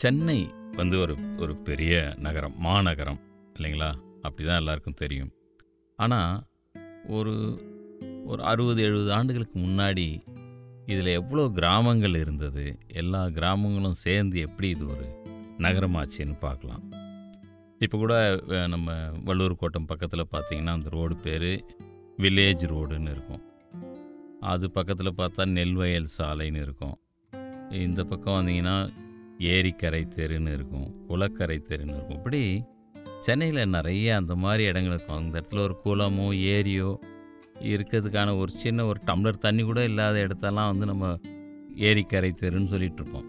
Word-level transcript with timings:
சென்னை 0.00 0.40
வந்து 0.78 0.96
ஒரு 1.04 1.14
ஒரு 1.42 1.54
பெரிய 1.68 1.92
நகரம் 2.24 2.56
மாநகரம் 2.66 3.18
இல்லைங்களா? 3.54 3.88
அப்படி 4.26 4.42
தான் 4.48 4.60
எல்லாருக்கும் 4.62 4.98
தெரியும். 5.00 5.30
ஆனால் 5.98 6.34
ஒரு 7.16 7.32
ஒரு 8.30 8.40
அறுபது 8.50 8.80
எழுபது 8.88 9.10
ஆண்டுகளுக்கு 9.16 9.56
முன்னாடி 9.64 10.04
இதில் 10.92 11.10
எவ்வளோ 11.20 11.44
கிராமங்கள் 11.58 12.14
இருந்தது 12.20 12.64
எல்லா 13.00 13.22
கிராமங்களும் 13.38 13.98
சேர்ந்து 14.04 14.38
எப்படி 14.48 14.68
இது 14.76 14.86
ஒரு 14.94 15.08
நகரமாச்சுன்னு 15.66 16.36
பார்க்கலாம். 16.46 16.84
இப்போ 17.86 17.98
கூட 18.04 18.14
நம்ம 18.74 18.94
வள்ளூர் 19.30 19.60
கோட்டம் 19.62 19.90
பக்கத்தில் 19.90 20.32
பார்த்தீங்கன்னா 20.36 20.76
அந்த 20.78 20.94
ரோடு 20.96 21.16
பேர் 21.26 21.50
வில்லேஜ் 22.24 22.64
ரோடுன்னு 22.74 23.12
இருக்கும். 23.16 23.44
அது 24.54 24.66
பக்கத்தில் 24.78 25.18
பார்த்தா 25.22 25.50
நெல்வயல் 25.58 26.08
சாலைன்னு 26.18 26.64
இருக்கும். 26.68 26.96
இந்த 27.86 28.00
பக்கம் 28.14 28.38
வந்தீங்கன்னா 28.38 28.78
ஏரிக்கரை 29.40 30.02
தெருன்னு 30.16 30.52
இருக்கும் 30.52 30.88
குளக்கரை 31.08 31.58
தெருன்னு 31.68 31.94
இருக்கும். 31.94 32.16
இப்படி 32.16 32.42
சென்னையில் 33.20 33.70
நிறைய 33.70 34.16
அந்த 34.16 34.34
மாதிரி 34.34 34.62
இடங்கள் 34.62 34.94
இருக்கும். 34.94 35.16
அந்த 35.16 35.40
இடத்துல 35.40 35.58
ஒரு 35.58 35.76
குளமோ 35.84 36.28
ஏரியோ 36.56 36.90
இருக்கிறதுக்கான 37.72 38.36
ஒரு 38.38 38.50
சின்ன 38.50 38.84
ஒரு 38.84 39.00
டம்ளர் 39.06 39.44
தண்ணி 39.46 39.62
கூட 39.62 39.84
இல்லாத 39.84 40.18
இடத்தெல்லாம் 40.26 40.70
வந்து 40.72 40.86
நம்ம 40.86 41.06
ஏரிக்கரை 41.88 42.30
தெருன்னு 42.42 42.72
சொல்லிகிட்ருப்போம் 42.72 43.28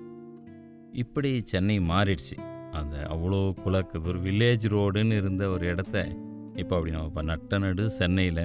இப்படி 0.93 1.41
சென்னை 1.45 1.79
மாறிடுச்சு. 1.79 2.35
அந்த 2.71 2.95
அவ்வளோ 3.09 3.53
குளக்கு 3.63 4.01
ஒரு 4.01 4.19
வில்லேஜ் 4.19 4.65
ரோடுன்னு 4.73 5.17
இருந்த 5.17 5.43
ஒரு 5.49 5.65
இடத்த 5.67 6.07
இப்போ 6.55 6.75
அப்படி 6.75 6.91
நம்ம 6.91 7.07
இப்போ 7.07 7.21
நட்ட 7.21 7.57
நடு 7.57 7.83
சென்னையில் 7.89 8.43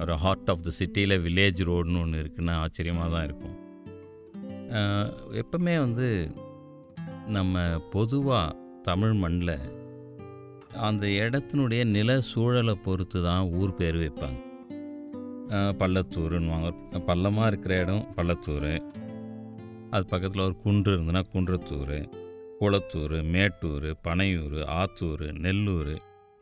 ஒரு 0.00 0.14
ஹார்ட் 0.14 0.50
ஆஃப் 0.50 0.62
த 0.62 0.70
சிட்டியில் 0.70 1.22
வில்லேஜ் 1.22 1.60
ரோடுன்னு 1.68 2.00
ஒன்று 2.02 2.22
இருக்குன்னா 2.24 2.54
ஆச்சரியமாக 2.64 3.08
தான் 3.14 3.24
இருக்கும் 3.24 3.56
எப்பவுமே 5.42 5.78
வந்து 5.78 6.06
நம்ம 7.28 7.56
பொதுவாக 7.90 8.56
தமிழ் 8.82 9.12
மண்ணில் 9.14 9.56
அந்த 10.80 11.06
இடத்தினுடைய 11.18 11.84
நில 11.88 12.20
சூழலை 12.22 12.74
பொறுத்து 12.76 13.22
தான் 13.22 13.48
ஊர் 13.52 13.74
பேர் 13.74 13.96
வைப்பாங்க. 13.96 14.38
அஹ், 15.50 15.74
பள்ளத்தூருன்னுவாங்க. 15.78 16.70
பள்ளமாக 17.06 17.46
இருக்கிற 17.46 17.80
இடம் 17.80 18.06
பள்ளத்தூர். 18.16 18.72
அது 19.90 20.04
பக்கத்தில் 20.06 20.42
ஒரு 20.42 20.56
குன்று 20.56 20.92
இருந்ததுன்னா 20.94 21.22
குன்றத்தூர் 21.32 21.98
குளத்தூர் 22.60 23.16
மேட்டூர் 23.28 23.88
பனையூர் 24.04 24.58
ஆத்தூர் 24.76 25.26
நெல்லூர். 25.38 25.94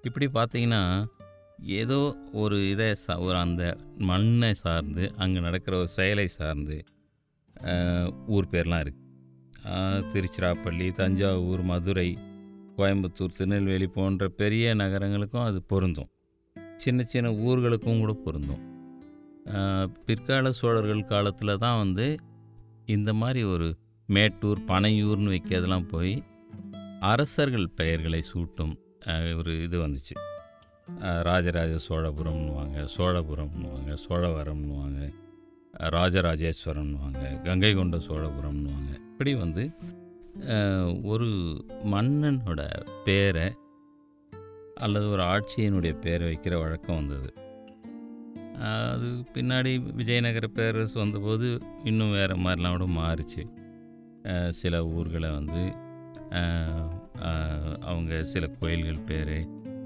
இப்படி 0.05 0.27
பார்த்தீங்கன்னா 0.35 0.83
ஏதோ 1.77 1.99
ஒரு 2.35 2.69
இதை 2.71 2.95
சா 2.95 3.19
ஒரு 3.19 3.37
அந்த 3.37 3.63
மண்ணை 4.03 4.55
சார்ந்து 4.55 5.15
அங்கே 5.17 5.41
நடக்கிற 5.41 5.77
ஒரு 5.79 5.89
செயலை 5.89 6.27
சார்ந்து 6.31 6.77
ஊர் 8.29 8.49
பேர்லாம் 8.51 8.83
இருக்குது 8.85 9.05
திருச்சிராப்பள்ளி 10.13 10.87
தஞ்சாவூர் 11.01 11.63
மதுரை 11.71 12.09
கோயம்புத்தூர் 12.77 13.37
திருநெல்வேலி 13.37 13.87
போன்ற 13.97 14.29
பெரிய 14.41 14.75
நகரங்களுக்கும் 14.75 15.47
அது 15.49 15.59
பொருந்தும். 15.63 16.11
சின்ன 16.77 17.03
சின்ன 17.13 17.29
ஊர்களுக்கும் 17.47 18.01
கூட 18.03 18.13
பொருந்தும். 18.25 18.63
பிற்கால 20.07 20.51
சோழர்கள் 20.53 21.03
காலத்தில் 21.05 21.61
தான் 21.65 21.79
வந்து 21.79 22.07
இந்த 22.97 23.11
மாதிரி 23.21 23.43
ஒரு 23.53 23.69
மேட்டூர் 24.09 24.61
பனையூர்னு 24.69 25.33
வைக்கிறதெல்லாம் 25.35 25.89
போய் 25.89 26.15
அரசர்கள் 27.13 27.69
பெயர்களை 27.69 28.21
சூட்டும் 28.33 28.75
ஒரு 29.39 29.53
இது 29.63 29.77
வந்துச்சு. 29.87 30.15
ராஜராஜ 31.29 31.73
சோழபுரம்னுவாங்க 31.89 32.79
சோழபுரம்னுவாங்க 32.97 33.97
சோழவரம்னுவாங்க 34.05 35.01
ராஜராஜேஸ்வரம்னுவாங்க 35.97 37.25
கங்கை 37.43 37.73
கொண்ட 37.75 37.97
சோழபுரம்னுவாங்க. 38.09 38.93
இப்படி 39.17 39.33
வந்து 39.35 39.63
ஒரு 41.03 41.29
மன்னனோட 41.93 42.61
பேரை 43.05 43.47
அல்லது 44.77 45.07
ஒரு 45.11 45.23
ஆட்சியினுடைய 45.35 45.93
பேரை 46.01 46.25
வைக்கிற 46.31 46.55
வழக்கம் 46.61 46.99
வந்தது. 47.01 47.31
அது 48.83 49.09
பின்னாடி 49.35 49.73
விஜயநகர 49.95 50.47
பேரரசு 50.59 50.97
வந்தபோது 50.99 51.49
இன்னும் 51.85 52.15
வேறு 52.19 52.37
மாதிரிலாம் 52.37 52.77
கூட 52.77 52.89
மாறிச்சு. 53.01 53.45
சில 54.61 54.85
ஊர்களை 54.87 55.31
வந்து 55.31 55.65
அவங்க 57.91 58.23
சில 58.25 58.47
கோயில்கள் 58.61 59.07
பேர் 59.11 59.37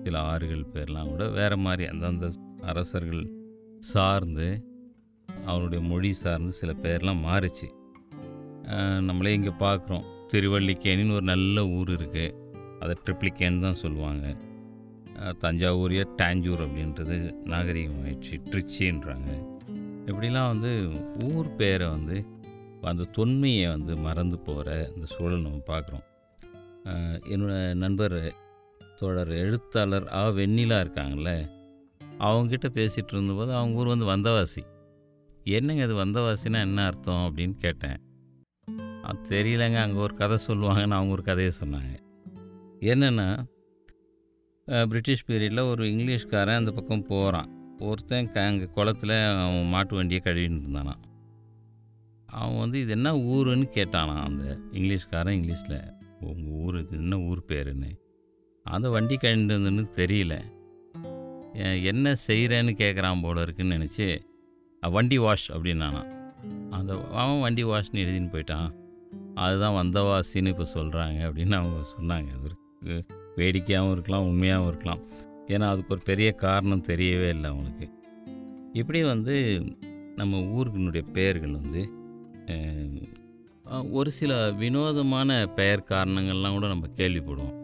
சில 0.05 0.19
ஆறுகள் 0.33 0.71
பேர்லாம் 0.75 1.13
கூட 1.15 1.29
வேறு 1.41 1.59
மாதிரி 1.67 1.87
அந்தந்த 1.89 2.33
அரசர்கள் 2.63 3.25
சார்ந்து 3.95 4.49
அவருடைய 5.45 5.83
மொழி 5.85 6.13
சார்ந்து 6.13 6.55
சில 6.63 6.73
பேர்லாம் 6.87 7.27
மாறிச்சு. 7.29 7.69
நம்மளே 9.09 9.33
இங்கே 9.39 9.53
பார்க்குறோம் 9.65 10.07
திருவள்ளிக்கேணின்னு 10.33 11.17
ஒரு 11.19 11.27
நல்ல 11.33 11.67
ஊர் 11.77 11.91
இருக்குது 11.97 12.35
அதை 12.83 12.95
ட்ரிப்ளிக்கேன்னு 13.05 13.65
தான் 13.67 13.81
சொல்லுவாங்க. 13.85 14.27
தஞ்சாவூரிய 15.45 16.03
டேஞ்சூர் 16.21 16.63
அப்படின்றது 16.67 17.17
நாகரிகம் 17.53 18.03
ஆயிடுச்சு. 18.03 18.37
ட்ரிச்சின்றாங்க. 18.51 19.31
இப்படிலாம் 20.09 20.53
வந்து 20.53 20.71
ஊர் 21.29 21.49
பேரை 21.61 21.89
வந்து 21.97 22.19
அந்த 22.91 23.07
தொன்மையை 23.17 23.65
வந்து 23.75 23.95
மறந்து 24.07 24.37
போகிற 24.47 24.69
அந்த 24.93 25.07
சூழல் 25.15 25.45
நம்ம 25.47 25.63
பார்க்குறோம் 25.73 26.07
என்னோட 27.33 27.55
நண்பர் 27.83 28.17
தோழர் 29.01 29.33
எழுத்தாளர் 29.45 30.07
ஆ 30.21 30.23
வெண்ணிலா 30.39 30.79
இருக்காங்கல்ல 30.85 31.33
அவங்ககிட்ட 32.29 32.69
பேசிகிட்டு 32.79 33.15
இருந்தபோது 33.17 33.53
அவங்க 33.59 33.81
ஊர் 33.81 33.93
வந்து 33.95 34.09
வந்தவாசி. 34.13 34.63
என்னங்க 35.59 35.83
அது 35.89 35.97
வந்தவாசினா 36.05 36.61
என்ன 36.69 36.87
அர்த்தம் 36.91 37.25
அப்படின்னு 37.27 37.57
கேட்டேன். 37.67 37.99
தெரியலங்க. 39.31 39.78
அங்கே 39.84 39.99
ஒரு 40.06 40.15
கதை 40.21 40.37
சொல்லுவாங்கன்னு 40.47 40.97
அவங்க 40.99 41.12
ஒரு 41.16 41.25
கதையை 41.28 41.53
சொன்னாங்க. 41.61 41.93
என்னென்னா 42.91 43.28
பிரிட்டிஷ் 44.88 45.27
பீரியடில் 45.28 45.69
ஒரு 45.71 45.84
இங்கிலீஷ்காரன் 45.93 46.61
அந்த 46.61 46.72
பக்கம் 46.77 47.06
போகிறான் 47.06 47.49
ஒருத்தன் 47.89 48.28
க 48.34 48.44
அங்கே 48.49 48.66
குளத்துல 48.77 49.12
அவன் 49.44 49.71
மாட்டு 49.75 49.94
வண்டியை 49.99 50.21
கழுவின்னு 50.25 50.60
இருந்தானா 50.62 50.94
அவன் 52.41 52.60
வந்து 52.62 52.78
இது 52.81 52.93
என்ன 52.97 53.12
ஊருன்னு 53.34 53.66
கேட்டானா 53.77 54.16
அந்த 54.27 54.44
இங்கிலீஷ்காரன் 54.77 55.37
இங்கிலீஷில். 55.39 55.78
உங்கள் 56.28 56.56
ஊர் 56.65 56.77
இது 56.83 56.97
என்ன 57.05 57.19
ஊர் 57.28 57.41
பேருன்னு? 57.50 57.91
அந்த 58.66 58.87
வண்டி 58.94 59.16
கழுந்துன்னு 59.16 59.84
தெரியல. 60.00 60.34
என்ன 61.91 62.12
செய்கிறேன்னு 62.27 62.72
கேட்குறான் 62.83 63.22
போல 63.22 63.43
இருக்குன்னு 63.43 63.78
நினச்சி 63.78 64.06
வண்டி 64.83 65.19
வாஷ் 65.25 65.49
அப்படின்னானா 65.55 66.03
அந்த 66.77 66.91
அவன் 67.21 67.43
வண்டி 67.44 67.65
வாஷ்னு 67.71 68.03
எழுதின்னு 68.05 68.33
போயிட்டான். 68.34 68.71
அதுதான் 69.45 69.78
வந்தவாசின்னு 69.81 70.53
இப்போ 70.53 70.67
சொல்கிறாங்க 70.75 71.19
அப்படின்னு 71.28 71.56
அவங்க 71.61 71.78
சொன்னாங்க. 71.95 72.31
அது 72.81 72.95
வேடிக்கையாகவும் 73.39 73.95
இருக்கலாம் 73.97 74.27
உண்மையாகவும் 74.31 74.71
இருக்கலாம். 74.71 75.03
ஏன்னா 75.55 75.69
அதுக்கு 75.73 75.95
ஒரு 75.95 76.03
பெரிய 76.11 76.28
காரணம் 76.45 76.89
தெரியவே 76.89 77.28
இல்லை 77.34 77.49
அவனுக்கு 77.55 77.87
இப்படி 78.81 79.01
வந்து 79.12 79.37
நம்ம 80.21 80.41
ஊருக்கினுடைய 80.56 81.05
பெயர்கள் 81.17 81.56
வந்து 81.61 81.83
ஒரு 83.99 84.11
சில 84.19 84.33
வினோதமான 84.61 85.31
பெயர் 85.59 85.89
காரணங்கள்லாம் 85.91 86.57
கூட 86.57 86.69
நம்ம 86.72 86.87
கேள்விப்படுவோம். 87.01 87.57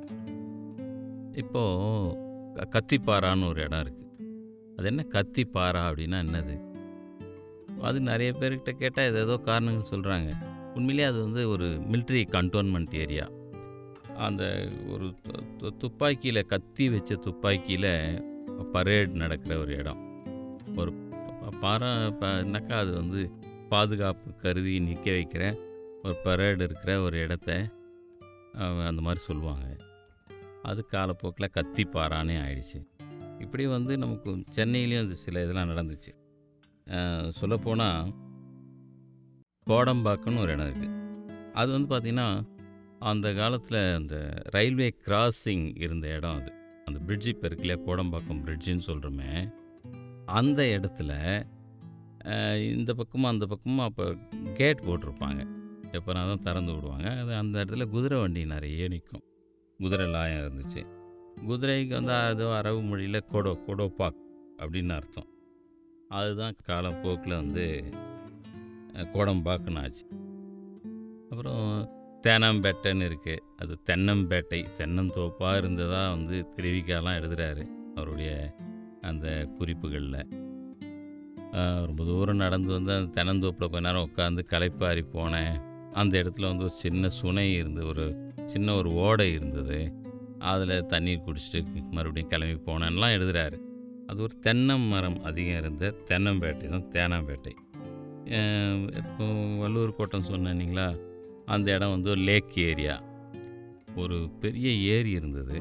இப்போது 1.42 2.68
கத்திப்பாறான்னு 2.74 3.48
ஒரு 3.52 3.60
இடம் 3.66 3.82
இருக்குது 3.84 4.04
அது 4.76 4.86
என்ன 4.92 5.02
கத்திப்பாரா 5.16 5.82
அப்படின்னா 5.88 6.18
என்னது? 6.26 6.56
அது 7.88 7.98
நிறைய 8.10 8.30
பேர்கிட்ட 8.40 8.72
கேட்டால் 8.82 9.08
ஏதோ 9.10 9.20
ஏதோ 9.26 9.36
காரணங்கள் 9.48 9.90
சொல்கிறாங்க 9.92 10.30
உண்மையிலேயே 10.76 11.08
அது 11.10 11.18
வந்து 11.26 11.42
ஒரு 11.48 11.66
மிலிட்ரி 11.92 12.22
கண்டோன்மெண்ட் 12.34 12.94
ஏரியா 13.02 13.26
அந்த 14.26 14.44
ஒரு 14.94 15.06
துப்பாக்கியில் 15.78 16.48
கத்தி 16.52 16.84
வச்ச 16.88 17.14
துப்பாக்கியில் 17.26 17.92
பரேட் 18.72 19.20
நடக்கிற 19.22 19.52
ஒரு 19.58 19.72
இடம். 19.80 20.02
ஒரு 20.80 20.92
பாரா 21.62 21.90
என்னக்கா 22.42 22.76
அது 22.84 22.92
வந்து 22.92 23.20
பாதுகாப்பு 23.68 24.28
கருதி 24.42 24.74
நிற்க 24.80 25.06
வைக்கிற 25.10 25.44
ஒரு 26.02 26.14
பரேடு 26.24 26.62
இருக்கிற 26.68 26.92
ஒரு 27.06 27.16
இடத்த 27.24 27.50
அந்த 28.88 29.00
மாதிரி 29.06 29.20
சொல்லுவாங்க. 29.28 29.66
அது 30.62 30.80
காலப்போக்கில் 30.92 31.54
கத்தி 31.56 31.84
பாறானே 31.94 32.36
ஆயிடுச்சு. 32.44 32.80
இப்படி 33.38 33.64
வந்து 33.66 33.92
நமக்கு 33.98 34.30
சென்னையிலையும் 34.56 35.10
சில 35.24 35.42
இதெல்லாம் 35.44 35.72
நடந்துச்சு. 35.72 36.12
சொல்லப்போனால் 37.38 38.12
கோடம்பாக்கம்னு 39.70 40.42
ஒரு 40.42 40.52
இடம் 40.54 40.68
இருக்குது 40.68 40.96
அது 41.60 41.68
வந்து 41.74 41.88
பார்த்திங்கன்னா 41.92 42.26
அந்த 43.10 43.26
காலத்தில் 43.38 43.78
அந்த 43.98 44.16
ரயில்வே 44.54 44.88
கிராசிங் 45.06 45.64
இருந்த 45.84 46.06
இடம் 46.16 46.36
அது. 46.40 46.50
அந்த 46.88 46.98
பிரிட்ஜு 47.06 47.28
இப்போ 47.32 47.46
இருக்குல்லையா 47.48 47.78
கோடம்பாக்கம் 47.88 48.42
பிரிட்ஜுன்னு 48.46 48.86
சொல்கிறோமே 48.90 49.32
அந்த 50.38 50.60
இடத்துல 50.76 51.10
இந்த 52.76 52.90
பக்கமும் 53.00 53.30
அந்த 53.32 53.44
பக்கமும் 53.52 53.86
அப்போ 53.88 54.04
கேட் 54.58 54.86
போட்டிருப்பாங்க. 54.86 55.42
எப்போனா 55.96 56.22
தான் 56.30 56.46
திறந்து 56.46 56.72
விடுவாங்க. 56.76 57.08
அது 57.22 57.32
அந்த 57.42 57.56
இடத்துல 57.64 57.84
குதிரை 57.94 58.16
வண்டி 58.22 58.42
நிறைய 58.54 58.88
நிற்கும் 58.94 59.24
குதிரை 59.80 60.06
லாயம் 60.16 60.42
இருந்துச்சு. 60.42 60.82
குதிரைக்கு 61.48 61.94
வந்து 61.98 62.14
அது 62.30 62.44
அரபு 62.58 62.80
மொழியில் 62.90 63.26
கொடோ 63.32 63.52
கொடோபாக் 63.66 64.20
அப்படின்னு 64.62 64.94
அர்த்தம். 64.98 65.30
அதுதான் 66.20 66.56
காலப்போக்கில் 66.70 67.40
வந்து 67.42 67.66
கோடம்பாக்குன்னு 69.14 69.82
ஆச்சு 69.82 70.04
அப்புறம் 71.30 71.64
தேனாம்பேட்டைன்னு 72.26 73.06
இருக்குது 73.08 73.42
அது 73.62 73.74
தென்னம்பேட்டை 73.88 74.60
தென்னந்தோப்பாக 74.78 75.60
இருந்ததாக 75.60 76.12
வந்து 76.14 76.36
தெரிவிக்கலாம் 76.56 77.18
எழுதுகிறாரு 77.20 77.64
அவருடைய 77.96 78.30
அந்த 79.10 79.26
குறிப்புகளில். 79.58 80.20
ரொம்ப 81.88 82.04
தூரம் 82.04 82.42
நடந்து 82.44 82.70
வந்து 82.76 82.92
அந்த 82.96 83.10
தென்னந்தோப்பில் 83.16 83.70
கொஞ்ச 83.74 83.84
நேரம் 83.88 84.06
உட்காந்து 84.08 84.42
களைப்பாரி 84.52 85.02
போனேன். 85.14 85.54
அந்த 86.00 86.14
இடத்துல 86.22 86.48
வந்து 86.50 86.66
ஒரு 86.68 86.74
சின்ன 86.84 87.08
சுனை 87.18 87.46
இருந்து 87.60 87.82
ஒரு 87.86 88.06
சின்ன 88.44 88.74
ஒரு 88.80 88.90
ஓடை 89.04 89.28
இருந்தது. 89.32 89.78
அதில் 90.50 90.86
தண்ணீர் 90.86 91.24
குடிச்சிட்டு 91.26 91.82
மறுபடியும் 91.96 92.32
கிளம்பி 92.32 92.58
போனேன்லாம் 92.66 93.14
எழுதுகிறாரு 93.18 93.58
அது 94.10 94.18
ஒரு 94.26 94.34
தென்னை 94.38 94.74
மரம் 94.90 95.20
அதிகம் 95.28 95.60
இருந்த 95.62 95.94
தென்னம்பேட்டை 96.10 96.66
தான் 96.74 96.90
தேனாம்பேட்டை. 96.96 97.52
இப்போ 98.26 99.24
வள்ளூர் 99.60 99.96
கோட்டம் 99.96 100.28
சொன்னீங்களா 100.28 100.86
அந்த 101.46 101.66
இடம் 101.72 101.90
வந்து 101.90 102.10
ஒரு 102.10 102.20
லேக் 102.20 102.54
ஏரியா. 102.58 102.94
ஒரு 103.96 104.16
பெரிய 104.40 104.70
ஏரி 104.94 105.10
இருந்தது. 105.10 105.58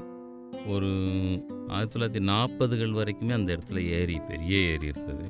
ஒரு 0.68 0.90
ஆயிரத்தி 1.68 1.94
தொள்ளாயிரத்தி 1.96 2.24
நாற்பதுகள் 2.24 2.96
வரைக்குமே 3.00 3.34
அந்த 3.34 3.50
இடத்துல 3.56 3.80
ஏரி 3.98 4.18
பெரிய 4.28 4.54
ஏரி 4.72 4.88
இருந்தது. 4.88 5.28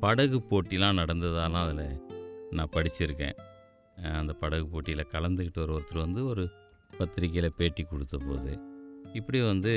படகு 0.00 0.42
போட்டிலாம் 0.50 0.98
நடந்ததாலாம் 1.02 1.64
அதில் 1.64 2.00
நான் 2.50 2.72
படிச்சிருக்கேன். 2.72 3.36
அந்த 4.20 4.32
படகு 4.32 4.66
போட்டியில் 4.66 5.12
கலந்துக்கிட்டு 5.12 5.58
ஒரு 5.58 5.74
ஒருத்தர் 5.76 6.04
வந்து 6.06 6.26
ஒரு 6.26 6.46
பத்திரிக்கையில் 6.98 7.56
பேட்டி 7.56 7.82
கொடுத்த 7.82 8.16
போது 8.16 8.52
இப்படி 9.12 9.38
வந்து 9.42 9.74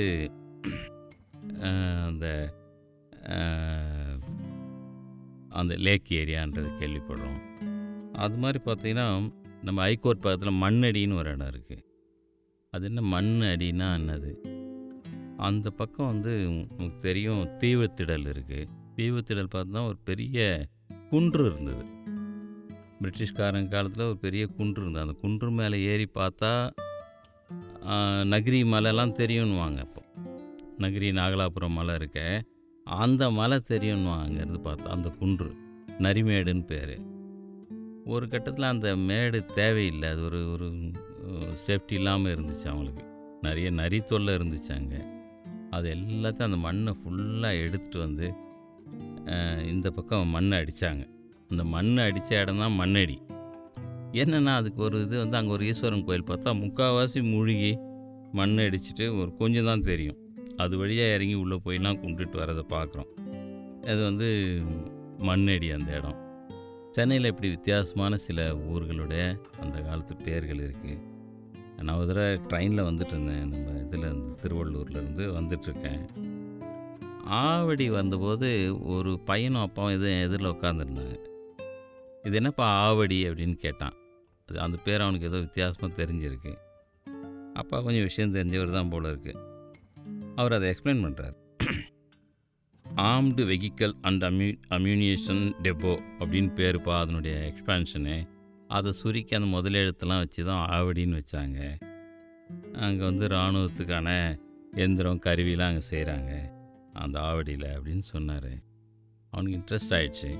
அந்த 2.05 2.25
அந்த 5.49 5.75
லேக் 5.75 6.09
ஏரியான்றது 6.09 6.69
கேள்விப்படுறோம். 6.79 7.39
அது 8.13 8.35
மாதிரி 8.37 8.59
பார்த்தீங்கன்னா 8.65 9.33
நம்ம 9.61 9.81
ஹைகோர்ட் 9.81 10.21
பக்கத்தில் 10.21 10.61
மண்ணடின்னு 10.61 11.17
ஒரு 11.17 11.29
இடம் 11.29 11.51
இருக்குது 11.53 11.85
அது 12.73 12.85
என்ன 12.85 13.01
மண் 13.13 13.31
அடின்னா 13.53 13.87
என்னது? 13.99 14.31
அந்த 15.37 15.69
பக்கம் 15.69 16.07
வந்து 16.07 16.33
உங்களுக்கு 16.49 16.99
தெரியும் 16.99 17.43
தீவுத்திடல் 17.59 18.27
இருக்குது 18.31 18.69
தீவுத்திடல் 18.95 19.53
பார்த்தா 19.55 19.85
ஒரு 19.85 19.97
பெரிய 20.03 20.67
குன்று 21.09 21.45
இருந்தது. 21.45 21.85
பிரிட்டிஷ்காரங்க 23.01 23.67
காலத்தில் 23.67 24.05
ஒரு 24.05 24.17
பெரிய 24.17 24.43
குன்று 24.47 24.81
இருந்தது. 24.81 25.05
அந்த 25.05 25.19
குன்று 25.21 25.49
மேலே 25.51 25.77
ஏறி 25.81 26.07
பார்த்தா 26.13 26.53
நகிரி 28.33 28.61
மலைலாம் 28.73 29.17
தெரியும்னுவாங்க 29.21 29.79
அப்போ. 29.79 30.01
நகிரி 30.77 31.09
நாகலாபுரம் 31.19 31.77
மலை 31.77 31.95
இருக்க. 31.95 32.19
அந்த 32.97 33.23
மலை 33.37 33.57
தெரியும்னுவாங்க 33.71 34.25
அங்கேருந்து 34.27 34.59
பார்த்தா 34.67 34.95
அந்த 34.95 35.09
குன்று 35.19 35.49
நரிமேடுன்னு 36.05 36.65
பேர். 36.71 36.95
ஒரு 38.13 38.25
கட்டத்தில் 38.27 38.71
அந்த 38.73 38.89
மேடு 39.09 39.39
தேவையில்லை. 39.59 40.07
அது 40.13 40.21
ஒரு 40.29 40.39
ஒரு 40.49 40.67
சேஃப்டி 41.65 41.95
இல்லாமல் 41.99 42.33
இருந்துச்சு 42.35 42.67
அவங்களுக்கு. 42.71 43.03
நிறைய 43.41 43.67
நரி 43.79 43.99
தொல்லை 44.11 44.33
இருந்துச்சு 44.37 44.71
அங்கே. 44.77 45.01
அது 45.75 45.87
எல்லாத்தையும் 45.95 46.49
அந்த 46.49 46.59
மண்ணை 46.67 46.93
ஃபுல்லாக 46.99 47.59
எடுத்துகிட்டு 47.65 47.99
வந்து 48.05 48.27
இந்த 49.73 49.87
பக்கம் 49.97 50.33
மண்ணை 50.35 50.55
அடித்தாங்க 50.61 51.03
அந்த 51.51 51.63
மண்ணை 51.73 52.01
அடித்த 52.09 52.41
இடம் 52.41 52.61
தான் 52.63 52.77
மண்ணடி. 52.81 53.17
என்னென்னா 54.21 54.53
அதுக்கு 54.61 54.81
ஒரு 54.87 54.97
இது 55.05 55.15
வந்து 55.23 55.37
அங்கே 55.39 55.51
ஒரு 55.55 55.65
ஈஸ்வரன் 55.71 56.05
கோயில் 56.07 56.29
பார்த்தா 56.31 56.51
முக்கால்வாசி 56.63 57.21
மூழ்கி 57.33 57.71
மண் 58.39 58.57
அடிச்சிட்டு 58.65 59.05
ஒரு 59.19 59.29
கொஞ்சம் 59.41 59.69
தான் 59.71 59.85
தெரியும். 59.91 60.17
அது 60.57 60.77
வழியாக 60.77 61.15
இறங்கி 61.15 61.35
உள்ளே 61.43 61.57
போயெல்லாம் 61.65 61.99
கும்பிட்டுட்டு 62.01 62.41
வரதை 62.43 62.63
பார்க்குறோம். 62.75 63.11
அது 63.81 63.99
வந்து 64.03 64.27
மண்ணடி 65.29 65.69
அந்த 65.75 65.91
இடம். 65.97 66.19
சென்னையில் 66.91 67.29
இப்படி 67.31 67.49
வித்தியாசமான 67.49 68.17
சில 68.17 68.45
ஊர்களுடைய 68.73 69.23
அந்த 69.61 69.75
காலத்து 69.81 70.15
பேர்கள் 70.15 70.61
இருக்குது 70.67 70.97
நான் 71.83 71.97
ஒரு 71.97 72.07
தடவை 72.07 72.31
ட்ரெயினில் 72.49 72.87
வந்துட்டு 72.87 73.13
இருந்தேன். 73.15 73.45
நம்ம 73.51 73.75
இதில் 73.83 74.05
இருந்து 74.07 74.31
திருவள்ளூர்லேருந்து 74.41 75.25
வந்துட்டுருக்கேன் 75.37 76.01
ஆவடி 77.41 77.87
வந்தபோது 77.89 78.49
ஒரு 78.95 79.11
பையனும் 79.25 79.65
அப்பாவும் 79.65 79.95
இது 79.97 80.07
எதிரில் 80.21 80.53
உட்காந்துருந்தாங்க 80.53 81.17
இது 82.23 82.35
என்னப்பா 82.35 82.65
ஆவடி 82.87 83.19
அப்படின்னு 83.27 83.57
கேட்டான். 83.65 83.95
அது 84.49 84.59
அந்த 84.59 84.77
பேர் 84.85 85.05
அவனுக்கு 85.05 85.27
ஏதோ 85.27 85.39
வித்தியாசமாக 85.39 85.91
தெரிஞ்சிருக்கு. 86.01 86.53
அப்பா 87.53 87.77
கொஞ்சம் 87.81 88.07
விஷயம் 88.09 88.33
தெரிஞ்சவர் 88.35 88.71
தான் 88.71 88.89
போல 88.89 89.11
இருக்குது 89.11 89.47
அவர் 90.39 90.55
அதை 90.57 90.67
எக்ஸ்பிளைன் 90.73 91.03
பண்ணுறார் 91.05 91.37
ஆர்ம்டு 93.07 93.43
வெஹிக்கல் 93.49 93.95
அண்ட் 94.01 94.23
அம்யூ 94.29 94.49
அம்யூனியேஷன் 94.77 95.41
டெப்போ 95.65 95.93
அப்படின்னு 96.19 96.51
பேருப்பா 96.59 96.93
அதனுடைய 97.03 97.35
எக்ஸ்பான்ஷனு 97.51 98.17
அதை 98.77 98.91
சுருக்கி 98.91 99.35
அந்த 99.35 99.49
முதலெழுத்தெல்லாம் 99.55 100.23
வச்சு 100.23 100.41
தான் 100.49 100.63
ஆவடின்னு 100.77 101.19
வச்சாங்க. 101.19 101.59
அங்கே 102.85 103.03
வந்து 103.03 103.27
இராணுவத்துக்கான 103.27 104.09
எந்திரம் 104.83 105.21
கருவிலாம் 105.25 105.71
அங்கே 105.71 105.85
செய்கிறாங்க 105.91 106.31
அந்த 107.03 107.15
ஆவடியில் 107.29 107.67
அப்படின்னு 107.75 108.05
சொன்னார். 108.13 108.51
அவனுக்கு 109.33 109.57
இன்ட்ரெஸ்ட் 109.59 109.95
ஆயிடுச்சு. 109.97 110.31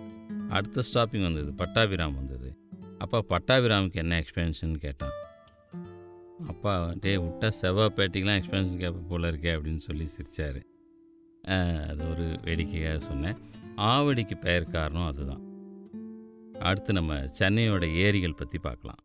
அடுத்த 0.49 0.83
ஸ்டாப்பிங் 0.89 1.27
வந்தது 1.27 1.51
பட்டாபிராம் 1.61 2.15
வந்தது. 2.15 2.49
அப்போ 2.97 3.17
பட்டாபிராமுக்கு 3.33 4.01
என்ன 4.03 4.23
எக்ஸ்பென்ஷன் 4.23 4.75
கேட்டான். 4.85 5.15
அப்பா 6.47 6.93
டே 6.99 7.15
விட்டா 7.15 7.51
செவ்வாய்ப்பேட்டைக்கெலாம் 7.61 8.39
எக்ஸ்பென்ஷன் 8.41 8.77
கேட்ப 8.77 8.99
போல 9.07 9.31
இருக்கே 9.31 9.51
அப்படின்னு 9.55 9.83
சொல்லி 9.87 10.05
சிரித்தார் 10.05 10.59
அது 11.89 12.09
ஒரு 12.09 12.25
வேடிக்கையாக 12.43 12.99
சொன்னேன். 12.99 13.37
ஆவடிக்கு 13.77 14.35
பெயர் 14.39 14.73
காரணம் 14.77 15.07
அதுதான். 15.07 15.43
அடுத்து 16.59 16.93
நம்ம 16.93 17.13
சென்னையோட 17.39 17.95
ஏரிகள் 17.95 18.35
பற்றி 18.35 18.57
பார்க்கலாம். 18.57 19.01